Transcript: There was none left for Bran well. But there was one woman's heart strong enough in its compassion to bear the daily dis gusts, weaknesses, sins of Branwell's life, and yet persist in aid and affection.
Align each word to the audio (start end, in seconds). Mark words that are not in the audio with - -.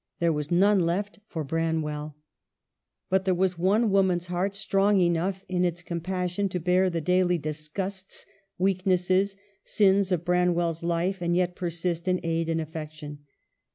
There 0.17 0.33
was 0.33 0.49
none 0.49 0.79
left 0.79 1.19
for 1.27 1.43
Bran 1.43 1.83
well. 1.83 2.17
But 3.11 3.23
there 3.25 3.35
was 3.35 3.59
one 3.59 3.91
woman's 3.91 4.25
heart 4.25 4.55
strong 4.55 4.99
enough 4.99 5.45
in 5.47 5.63
its 5.63 5.83
compassion 5.83 6.49
to 6.49 6.59
bear 6.59 6.89
the 6.89 7.01
daily 7.01 7.37
dis 7.37 7.67
gusts, 7.67 8.25
weaknesses, 8.57 9.35
sins 9.63 10.11
of 10.11 10.25
Branwell's 10.25 10.83
life, 10.83 11.21
and 11.21 11.35
yet 11.35 11.55
persist 11.55 12.07
in 12.07 12.19
aid 12.23 12.49
and 12.49 12.59
affection. 12.59 13.19